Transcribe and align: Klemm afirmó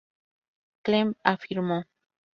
Klemm 0.83 1.13
afirmó 1.33 1.77